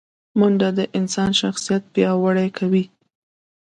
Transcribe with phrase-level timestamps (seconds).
[0.39, 2.83] منډه د انسان شخصیت پیاوړی کوي